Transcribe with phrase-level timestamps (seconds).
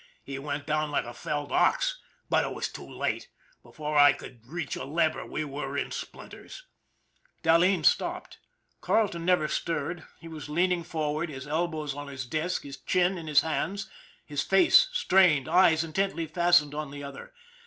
[0.23, 3.29] He went down like a felled ox but it was too late.
[3.63, 6.65] Be fore I could reach a lever we were in splinters."
[7.43, 8.39] Dahleen stopped.
[8.81, 13.27] Carleton never stirred, he was leaning forward, his elbows on his desk, his chin in
[13.27, 13.91] his hands,
[14.25, 17.31] his face strained, eyes intently fastened on the other.